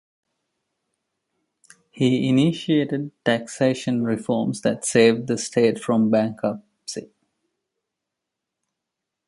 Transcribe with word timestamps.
He 1.91 2.27
initiated 2.27 3.11
taxation 3.23 4.03
reforms 4.03 4.61
that 4.61 4.83
saved 4.83 5.27
the 5.27 5.37
state 5.37 5.77
from 5.77 6.09
bankruptcy. 6.09 7.11